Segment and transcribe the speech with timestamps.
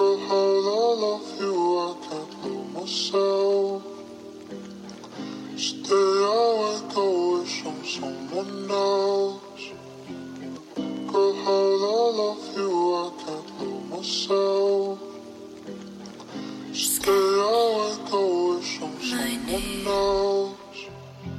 [0.00, 3.82] Girl, how I love you, I can't love myself.
[5.58, 9.64] Stay awake, I wish I'm someone else.
[11.12, 14.98] Girl, how I love you, I can't love myself.
[16.72, 18.24] Stay awake, I
[18.56, 20.59] wish I'm someone else.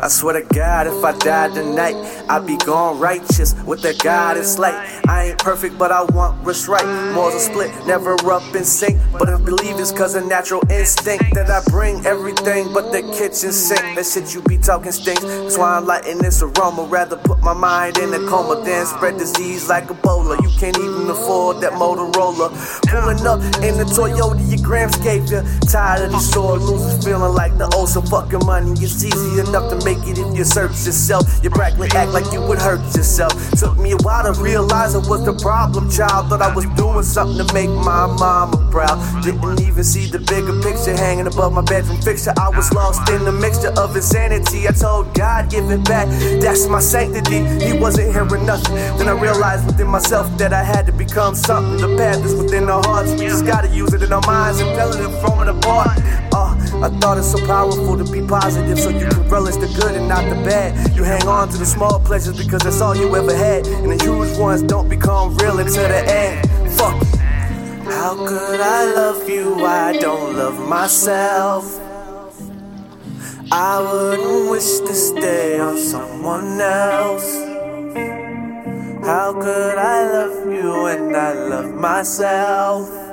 [0.00, 1.96] I swear to God, if I die tonight,
[2.28, 4.74] I'd be gone righteous with the God it's like.
[5.08, 6.84] I ain't perfect, but I want what's right.
[7.14, 9.00] Morals split, never up in sync.
[9.12, 13.52] But I believe it's cause of natural instinct that I bring everything but the kitchen
[13.52, 13.80] sink.
[13.96, 15.22] That shit you be talking stinks.
[15.22, 16.84] That's why I'm lighting this aroma.
[16.84, 20.40] Rather put my mind in a coma than spread disease like Ebola.
[20.42, 22.52] You can't even afford that Motorola.
[22.86, 24.94] Pulling up in the Toyota, your grams
[25.30, 25.42] you.
[25.68, 28.72] Tired of these sore losers feeling like the so fucking money.
[28.72, 31.24] It's easy enough to make it if you search yourself.
[31.42, 33.32] You practically act like you would hurt yourself.
[33.52, 36.28] Took me a while to realize it was the problem, child.
[36.28, 38.98] Thought I was doing something to make my mama proud.
[39.22, 42.32] Didn't even see the bigger picture hanging above my bedroom fixture.
[42.36, 44.68] I was lost in the mixture of insanity.
[44.68, 46.08] I told God, give it back.
[46.40, 47.40] That's my sanctity.
[47.64, 48.74] He wasn't hearing nothing.
[48.98, 51.80] Then I realized within myself that I had to become something.
[51.80, 53.12] The path is within our hearts.
[53.12, 55.98] We just gotta use it in our minds and tell it from it apart.
[56.32, 59.96] Uh, I thought it's so powerful to be positive so you can relish the good
[59.96, 60.94] and not the bad.
[60.96, 63.66] You hang on to the small pleasures because that's all you ever had.
[63.66, 66.48] And the huge ones don't become real until the end.
[66.72, 67.02] Fuck.
[67.84, 69.64] How could I love you?
[69.64, 71.80] I don't love myself.
[73.50, 77.34] I wouldn't wish to stay on someone else.
[79.04, 83.07] How could I love you and I love myself?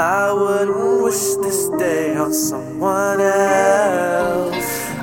[0.00, 4.54] I wouldn't wish this day on someone else.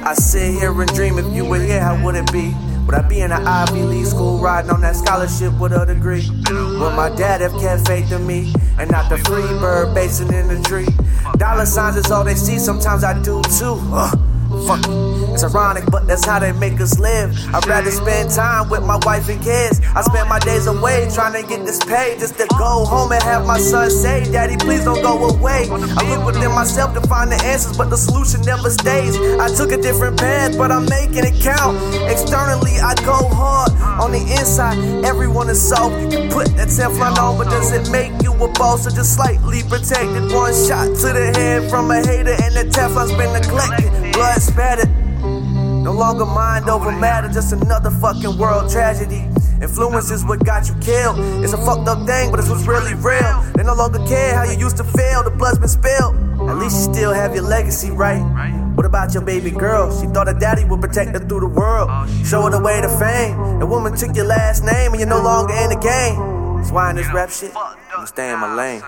[0.06, 2.56] I sit here and dream if you were here, how would it be?
[2.86, 6.30] Would I be in an Ivy League school riding on that scholarship with a degree?
[6.50, 10.48] Would my dad have kept faith in me and not the free bird basing in
[10.48, 10.88] the tree?
[11.38, 13.78] Dollar signs is all they see, sometimes I do too.
[13.92, 14.35] Ugh.
[14.68, 15.16] Fuck it.
[15.34, 17.36] It's ironic, but that's how they make us live.
[17.54, 19.82] I'd rather spend time with my wife and kids.
[19.96, 23.22] I spend my days away trying to get this pay just to go home and
[23.24, 25.68] have my son say, Daddy, please don't go away.
[25.70, 29.18] I look within myself to find the answers, but the solution never stays.
[29.18, 31.78] I took a different path, but I'm making it count.
[32.10, 33.72] Externally, I go hard.
[34.00, 36.14] On the inside, everyone is soft.
[36.14, 39.64] You put that Teflon on, but does it make you a boss or just slightly
[39.64, 40.32] protected?
[40.32, 44.05] One shot to the head from a hater, and the Teflon's been neglected.
[44.16, 44.90] Blood spattered.
[45.84, 49.28] No longer mind over matter, just another fucking world tragedy.
[49.62, 51.20] Influence is what got you killed.
[51.44, 53.44] It's a fucked up thing, but it's what's really real.
[53.56, 56.16] They no longer care how you used to feel, the blood's been spilled.
[56.50, 58.22] At least you still have your legacy, right?
[58.76, 59.92] What about your baby girl?
[60.00, 61.90] She thought her daddy would protect her through the world.
[62.26, 63.60] Show her the way to fame.
[63.60, 66.58] The woman took your last name and you're no longer in the game.
[66.58, 68.82] That's why in this rap shit, I'm stay in my lane.